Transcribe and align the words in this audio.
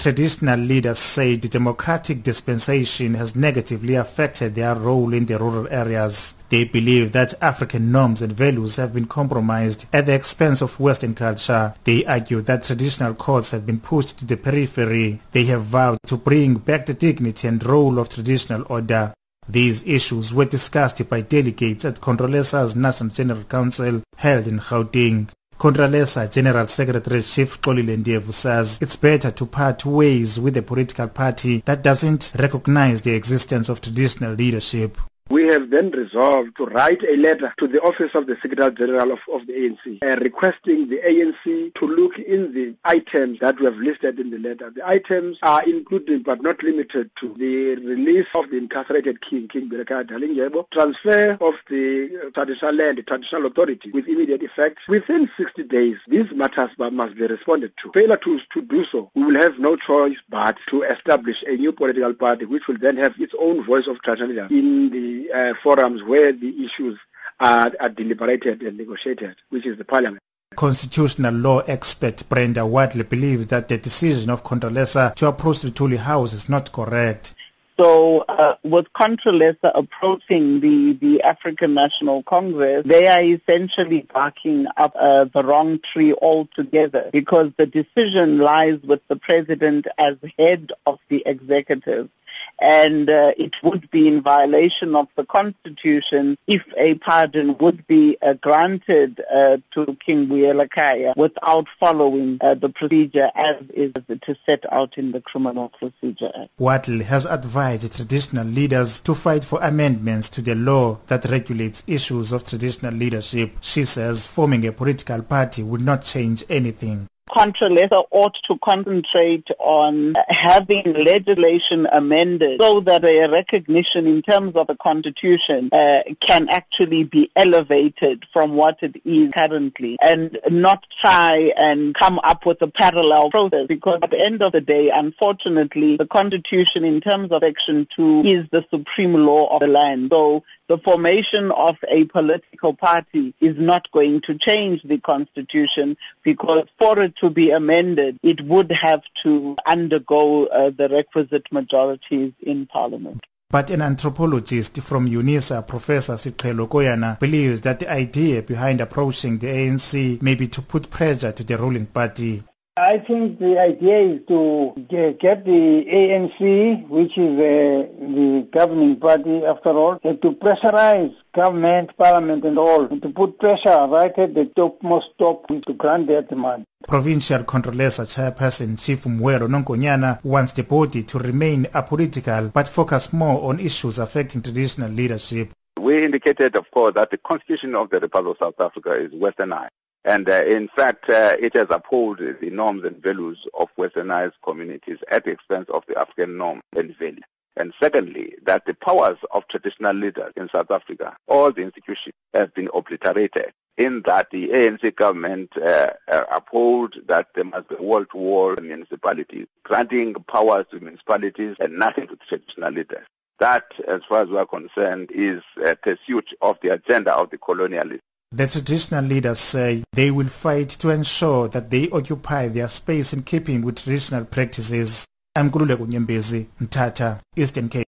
Traditional 0.00 0.60
leaders 0.60 1.00
say 1.00 1.34
the 1.34 1.48
democratic 1.48 2.22
dispensation 2.22 3.14
has 3.14 3.34
negatively 3.34 3.96
affected 3.96 4.54
their 4.54 4.76
role 4.76 5.12
in 5.12 5.26
the 5.26 5.36
rural 5.36 5.66
areas. 5.72 6.34
They 6.50 6.62
believe 6.62 7.10
that 7.12 7.34
African 7.42 7.90
norms 7.90 8.22
and 8.22 8.32
values 8.32 8.76
have 8.76 8.94
been 8.94 9.06
compromised 9.06 9.86
at 9.92 10.06
the 10.06 10.14
expense 10.14 10.60
of 10.60 10.78
Western 10.78 11.16
culture. 11.16 11.74
They 11.82 12.04
argue 12.04 12.42
that 12.42 12.62
traditional 12.62 13.14
courts 13.14 13.50
have 13.50 13.66
been 13.66 13.80
pushed 13.80 14.20
to 14.20 14.24
the 14.24 14.36
periphery. 14.36 15.20
They 15.32 15.46
have 15.46 15.64
vowed 15.64 15.98
to 16.06 16.16
bring 16.16 16.54
back 16.54 16.86
the 16.86 16.94
dignity 16.94 17.48
and 17.48 17.66
role 17.66 17.98
of 17.98 18.08
traditional 18.08 18.64
order. 18.68 19.14
These 19.48 19.82
issues 19.82 20.32
were 20.32 20.44
discussed 20.44 21.08
by 21.08 21.22
delegates 21.22 21.84
at 21.84 22.00
Contralesa's 22.00 22.76
National 22.76 23.10
General 23.10 23.42
Council 23.42 24.02
held 24.16 24.46
in 24.46 24.60
Gauteng. 24.60 25.30
Contralesa 25.58 26.30
General 26.30 26.68
Secretary 26.68 27.20
Chief 27.20 27.60
Xolile 27.60 27.96
Ndevu 27.96 28.32
says 28.32 28.78
it's 28.80 28.94
better 28.94 29.32
to 29.32 29.44
part 29.44 29.84
ways 29.84 30.38
with 30.38 30.56
a 30.56 30.62
political 30.62 31.08
party 31.08 31.62
that 31.64 31.82
doesn't 31.82 32.32
recognize 32.38 33.02
the 33.02 33.12
existence 33.12 33.68
of 33.68 33.80
traditional 33.80 34.34
leadership. 34.34 34.96
We 35.30 35.46
have 35.48 35.68
then 35.68 35.90
resolved 35.90 36.56
to 36.56 36.64
write 36.64 37.02
a 37.02 37.14
letter 37.16 37.52
to 37.58 37.68
the 37.68 37.82
Office 37.82 38.14
of 38.14 38.26
the 38.26 38.36
Secretary 38.36 38.72
General 38.72 39.12
of, 39.12 39.18
of 39.30 39.46
the 39.46 39.52
ANC 39.52 40.02
uh, 40.02 40.18
requesting 40.22 40.88
the 40.88 41.00
ANC 41.04 41.74
to 41.74 41.86
look 41.86 42.18
in 42.18 42.54
the 42.54 42.74
items 42.82 43.38
that 43.40 43.58
we 43.58 43.66
have 43.66 43.76
listed 43.76 44.18
in 44.18 44.30
the 44.30 44.38
letter. 44.38 44.70
The 44.70 44.88
items 44.88 45.38
are 45.42 45.62
included 45.68 46.24
but 46.24 46.40
not 46.40 46.62
limited 46.62 47.10
to 47.16 47.34
the 47.34 47.74
release 47.76 48.26
of 48.34 48.48
the 48.48 48.56
incarcerated 48.56 49.20
king, 49.20 49.48
King 49.48 49.68
Buyelekhaya 49.68 50.04
Dalindyebo, 50.04 50.70
transfer 50.70 51.36
of 51.42 51.56
the 51.68 52.30
traditional 52.32 52.72
land, 52.72 52.96
the 52.96 53.02
traditional 53.02 53.46
authority 53.46 53.90
with 53.90 54.08
immediate 54.08 54.42
effect 54.42 54.78
within 54.88 55.30
60 55.36 55.62
days. 55.64 55.98
These 56.08 56.32
matters 56.32 56.70
must 56.78 57.16
be 57.16 57.26
responded 57.26 57.76
to. 57.76 57.92
Failure 57.92 58.16
to, 58.16 58.40
to 58.54 58.62
do 58.62 58.82
so, 58.82 59.10
we 59.14 59.24
will 59.24 59.42
have 59.42 59.58
no 59.58 59.76
choice 59.76 60.16
but 60.30 60.56
to 60.68 60.84
establish 60.84 61.44
a 61.46 61.54
new 61.56 61.72
political 61.72 62.14
party 62.14 62.46
which 62.46 62.66
will 62.66 62.78
then 62.78 62.96
have 62.96 63.20
its 63.20 63.34
own 63.38 63.62
voice 63.62 63.86
of 63.86 64.00
traditionalism 64.00 64.48
in 64.50 64.88
the 64.88 65.17
uh, 65.32 65.54
forums 65.54 66.02
where 66.02 66.32
the 66.32 66.64
issues 66.64 66.98
are, 67.40 67.72
are 67.80 67.88
deliberated 67.88 68.62
and 68.62 68.76
negotiated, 68.76 69.36
which 69.50 69.66
is 69.66 69.78
the 69.78 69.84
parliament. 69.84 70.22
Constitutional 70.56 71.34
law 71.34 71.60
expert 71.60 72.28
Brenda 72.28 72.66
Wadley 72.66 73.04
believes 73.04 73.46
that 73.48 73.68
the 73.68 73.78
decision 73.78 74.30
of 74.30 74.42
Contralesa 74.42 75.14
to 75.14 75.26
approach 75.26 75.60
the 75.60 75.68
Luthuli 75.68 75.98
House 75.98 76.32
is 76.32 76.48
not 76.48 76.72
correct. 76.72 77.34
So 77.78 78.24
uh, 78.28 78.56
with 78.64 78.92
Contralesa 78.92 79.70
approaching 79.72 80.58
the, 80.58 80.94
the 80.94 81.22
African 81.22 81.74
National 81.74 82.24
Congress, 82.24 82.82
they 82.84 83.06
are 83.06 83.22
essentially 83.22 84.04
barking 84.12 84.66
up 84.76 84.94
uh, 84.96 85.26
the 85.26 85.44
wrong 85.44 85.78
tree 85.78 86.12
altogether 86.12 87.08
because 87.12 87.52
the 87.56 87.66
decision 87.66 88.38
lies 88.38 88.80
with 88.82 89.06
the 89.06 89.14
president 89.14 89.86
as 89.96 90.16
head 90.36 90.72
of 90.86 90.98
the 91.08 91.22
executive 91.24 92.10
and 92.58 93.08
uh, 93.08 93.32
it 93.36 93.62
would 93.62 93.90
be 93.90 94.08
in 94.08 94.20
violation 94.20 94.94
of 94.94 95.08
the 95.16 95.24
constitution 95.24 96.36
if 96.46 96.64
a 96.76 96.94
pardon 96.94 97.56
would 97.58 97.86
be 97.86 98.16
uh, 98.22 98.32
granted 98.34 99.20
uh, 99.32 99.58
to 99.70 99.96
King 100.04 100.26
Buyelekhaya 100.26 101.16
without 101.16 101.68
following 101.78 102.38
uh, 102.40 102.54
the 102.54 102.68
procedure 102.68 103.30
as 103.34 103.56
is 103.74 103.92
to 104.22 104.36
set 104.46 104.70
out 104.72 104.98
in 104.98 105.12
the 105.12 105.20
Criminal 105.20 105.68
Procedure 105.68 106.30
Act. 106.34 106.50
Wadley 106.58 107.04
has 107.04 107.26
advised 107.26 107.94
traditional 107.94 108.46
leaders 108.46 109.00
to 109.00 109.14
fight 109.14 109.44
for 109.44 109.60
amendments 109.62 110.28
to 110.30 110.42
the 110.42 110.54
law 110.54 110.98
that 111.06 111.24
regulates 111.26 111.84
issues 111.86 112.32
of 112.32 112.44
traditional 112.44 112.92
leadership. 112.94 113.52
She 113.60 113.84
says 113.84 114.28
forming 114.28 114.66
a 114.66 114.72
political 114.72 115.22
party 115.22 115.62
would 115.62 115.82
not 115.82 116.02
change 116.02 116.44
anything. 116.48 117.08
Contralesa 117.28 118.04
ought 118.10 118.34
to 118.44 118.58
concentrate 118.58 119.50
on 119.58 120.14
having 120.28 120.92
legislation 120.92 121.86
amended 121.90 122.60
so 122.60 122.80
that 122.80 123.04
a 123.04 123.26
recognition 123.28 124.06
in 124.06 124.22
terms 124.22 124.54
of 124.56 124.66
the 124.66 124.76
constitution 124.76 125.68
uh, 125.72 126.02
can 126.20 126.48
actually 126.48 127.04
be 127.04 127.30
elevated 127.36 128.26
from 128.32 128.54
what 128.54 128.78
it 128.82 129.00
is 129.04 129.30
currently 129.32 129.96
and 130.00 130.38
not 130.50 130.86
try 130.90 131.52
and 131.56 131.94
come 131.94 132.18
up 132.24 132.46
with 132.46 132.60
a 132.62 132.68
parallel 132.68 133.30
process 133.30 133.66
because 133.66 134.00
at 134.02 134.10
the 134.10 134.20
end 134.20 134.42
of 134.42 134.52
the 134.52 134.60
day, 134.60 134.90
unfortunately, 134.90 135.96
the 135.96 136.06
constitution 136.06 136.84
in 136.84 137.00
terms 137.00 137.30
of 137.30 137.42
section 137.42 137.86
2 137.94 138.22
is 138.24 138.48
the 138.50 138.64
supreme 138.70 139.14
law 139.14 139.54
of 139.54 139.60
the 139.60 139.66
land. 139.66 140.08
So 140.10 140.44
the 140.68 140.78
formation 140.78 141.50
of 141.50 141.76
a 141.88 142.04
political 142.04 142.74
party 142.74 143.34
is 143.40 143.56
not 143.58 143.90
going 143.90 144.20
to 144.20 144.36
change 144.36 144.82
the 144.84 144.98
constitution 144.98 145.96
because 146.22 146.66
for 146.78 147.00
it 147.00 147.16
to 147.16 147.30
be 147.30 147.50
amended, 147.50 148.18
it 148.22 148.42
would 148.42 148.70
have 148.70 149.02
to 149.22 149.56
undergo 149.66 150.46
uh, 150.46 150.70
the 150.70 150.88
requisite 150.88 151.50
majorities 151.50 152.32
in 152.40 152.66
parliament. 152.66 153.24
But 153.50 153.70
an 153.70 153.80
anthropologist 153.80 154.76
from 154.82 155.08
UNISA, 155.08 155.66
Professor 155.66 156.14
Siqhelo 156.14 156.68
Koyana, 156.68 157.18
believes 157.18 157.62
that 157.62 157.80
the 157.80 157.90
idea 157.90 158.42
behind 158.42 158.82
approaching 158.82 159.38
the 159.38 159.46
ANC 159.46 160.20
may 160.20 160.34
be 160.34 160.48
to 160.48 160.60
put 160.60 160.90
pressure 160.90 161.32
to 161.32 161.42
the 161.42 161.56
ruling 161.56 161.86
party. 161.86 162.42
I 162.78 162.98
think 162.98 163.40
the 163.40 163.58
idea 163.58 163.98
is 163.98 164.20
to 164.28 164.72
get 164.88 165.44
the 165.44 165.84
ANC, 165.84 166.88
which 166.88 167.18
is 167.18 167.32
uh, 167.36 167.88
the 167.98 168.48
governing 168.52 168.96
party 168.96 169.44
after 169.44 169.70
all, 169.70 169.98
to 169.98 170.14
pressurize 170.14 171.12
government, 171.34 171.96
parliament 171.96 172.44
and 172.44 172.56
all, 172.56 172.84
and 172.84 173.02
to 173.02 173.10
put 173.10 173.38
pressure 173.38 173.86
right 173.90 174.16
at 174.16 174.34
the 174.34 174.46
topmost 174.46 175.10
top 175.18 175.48
to 175.48 175.72
grant 175.74 176.06
their 176.06 176.22
demand. 176.22 176.64
Provincial 176.86 177.42
Contralesa 177.42 178.06
Chairperson 178.06 178.80
Chief 178.80 179.04
Mwelo 179.04 179.48
Nonkonyana 179.48 180.22
wants 180.24 180.52
the 180.52 180.62
body 180.62 181.02
to 181.02 181.18
remain 181.18 181.64
apolitical 181.74 182.52
but 182.52 182.68
focus 182.68 183.12
more 183.12 183.50
on 183.50 183.58
issues 183.58 183.98
affecting 183.98 184.40
traditional 184.40 184.90
leadership. 184.90 185.50
We 185.80 186.04
indicated, 186.04 186.54
of 186.54 186.70
course, 186.70 186.94
that 186.94 187.10
the 187.10 187.18
Constitution 187.18 187.74
of 187.74 187.90
the 187.90 187.98
Republic 187.98 188.36
of 188.40 188.46
South 188.46 188.60
Africa 188.60 188.92
is 188.92 189.10
westernized. 189.12 189.70
And 190.04 190.28
uh, 190.28 190.44
in 190.44 190.68
fact, 190.68 191.10
uh, 191.10 191.36
it 191.38 191.54
has 191.54 191.68
upheld 191.70 192.18
the 192.18 192.50
norms 192.50 192.84
and 192.84 193.02
values 193.02 193.46
of 193.58 193.68
westernized 193.76 194.34
communities 194.42 194.98
at 195.08 195.24
the 195.24 195.32
expense 195.32 195.68
of 195.70 195.84
the 195.86 195.98
African 195.98 196.36
norm 196.36 196.60
and 196.76 196.96
value. 196.96 197.20
And 197.56 197.74
secondly, 197.80 198.34
that 198.44 198.66
the 198.66 198.74
powers 198.74 199.18
of 199.32 199.48
traditional 199.48 199.92
leaders 199.92 200.32
in 200.36 200.48
South 200.48 200.70
Africa, 200.70 201.16
all 201.26 201.50
the 201.50 201.62
institutions 201.62 202.14
have 202.32 202.54
been 202.54 202.68
obliterated 202.72 203.52
in 203.76 204.02
that 204.02 204.30
the 204.30 204.48
ANC 204.48 204.94
government 204.94 205.56
uh, 205.56 205.92
uh, 206.08 206.24
uphold 206.30 206.96
that 207.06 207.28
there 207.34 207.44
must 207.44 207.68
be 207.68 207.76
wall-to-wall 207.76 208.56
municipalities, 208.56 209.46
granting 209.62 210.14
powers 210.14 210.66
to 210.70 210.80
municipalities 210.80 211.56
and 211.60 211.78
nothing 211.78 212.06
to 212.08 212.16
traditional 212.16 212.72
leaders. 212.72 213.06
That, 213.38 213.66
as 213.86 214.02
far 214.04 214.22
as 214.22 214.28
we 214.28 214.36
are 214.36 214.46
concerned, 214.46 215.12
is 215.12 215.42
a 215.64 215.76
pursuit 215.76 216.34
of 216.42 216.58
the 216.60 216.70
agenda 216.70 217.14
of 217.14 217.30
the 217.30 217.38
colonialists. 217.38 218.00
The 218.30 218.46
traditional 218.46 219.04
leaders 219.04 219.38
say 219.38 219.84
they 219.92 220.10
will 220.10 220.28
fight 220.28 220.68
to 220.80 220.90
ensure 220.90 221.48
that 221.48 221.70
they 221.70 221.88
occupy 221.88 222.48
their 222.48 222.68
space 222.68 223.14
in 223.14 223.22
keeping 223.22 223.62
with 223.62 223.82
traditional 223.82 224.26
practices. 224.26 225.06
I'm 225.34 225.50
Kululeko 225.50 225.86
Nyembezi, 225.86 226.46
Mtata, 226.60 227.20
Eastern 227.34 227.70
Cape. 227.70 227.86